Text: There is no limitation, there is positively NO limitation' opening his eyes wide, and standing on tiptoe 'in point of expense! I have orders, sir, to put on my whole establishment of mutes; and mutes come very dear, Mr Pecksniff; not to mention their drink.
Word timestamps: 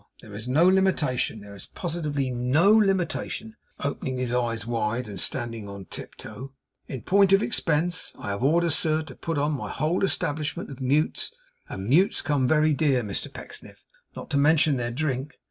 There 0.19 0.33
is 0.33 0.47
no 0.49 0.67
limitation, 0.67 1.41
there 1.41 1.53
is 1.53 1.67
positively 1.67 2.31
NO 2.31 2.71
limitation' 2.71 3.55
opening 3.81 4.17
his 4.17 4.33
eyes 4.33 4.65
wide, 4.65 5.07
and 5.07 5.19
standing 5.19 5.69
on 5.69 5.85
tiptoe 5.85 6.53
'in 6.87 7.03
point 7.03 7.31
of 7.33 7.43
expense! 7.43 8.11
I 8.17 8.29
have 8.31 8.43
orders, 8.43 8.73
sir, 8.73 9.03
to 9.03 9.13
put 9.13 9.37
on 9.37 9.51
my 9.51 9.69
whole 9.69 10.03
establishment 10.03 10.71
of 10.71 10.81
mutes; 10.81 11.31
and 11.69 11.87
mutes 11.87 12.23
come 12.23 12.47
very 12.47 12.73
dear, 12.73 13.03
Mr 13.03 13.31
Pecksniff; 13.31 13.83
not 14.15 14.31
to 14.31 14.37
mention 14.37 14.77
their 14.77 14.89
drink. 14.89 15.35